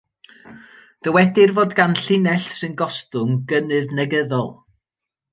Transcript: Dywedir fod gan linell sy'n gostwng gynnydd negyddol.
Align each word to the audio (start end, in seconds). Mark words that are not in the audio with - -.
Dywedir 1.07 1.51
fod 1.57 1.75
gan 1.79 1.93
linell 2.05 2.47
sy'n 2.55 2.73
gostwng 2.79 3.35
gynnydd 3.53 3.93
negyddol. 3.99 4.49